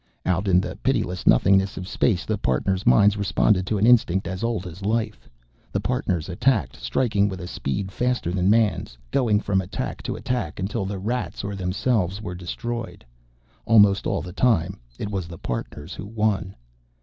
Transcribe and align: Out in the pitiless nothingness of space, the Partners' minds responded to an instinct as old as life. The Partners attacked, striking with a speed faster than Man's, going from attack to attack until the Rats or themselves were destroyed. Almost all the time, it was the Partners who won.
Out 0.25 0.47
in 0.47 0.59
the 0.59 0.75
pitiless 0.77 1.27
nothingness 1.27 1.77
of 1.77 1.87
space, 1.87 2.25
the 2.25 2.35
Partners' 2.39 2.87
minds 2.87 3.17
responded 3.17 3.67
to 3.67 3.77
an 3.77 3.85
instinct 3.85 4.25
as 4.27 4.43
old 4.43 4.65
as 4.65 4.83
life. 4.83 5.29
The 5.71 5.79
Partners 5.79 6.27
attacked, 6.27 6.75
striking 6.75 7.29
with 7.29 7.39
a 7.39 7.45
speed 7.45 7.91
faster 7.91 8.31
than 8.31 8.49
Man's, 8.49 8.97
going 9.11 9.39
from 9.41 9.61
attack 9.61 10.01
to 10.09 10.15
attack 10.15 10.59
until 10.59 10.85
the 10.85 10.97
Rats 10.97 11.43
or 11.43 11.55
themselves 11.55 12.19
were 12.19 12.33
destroyed. 12.33 13.05
Almost 13.65 14.07
all 14.07 14.23
the 14.23 14.33
time, 14.33 14.79
it 14.97 15.11
was 15.11 15.27
the 15.27 15.37
Partners 15.37 15.93
who 15.93 16.07
won. 16.07 16.55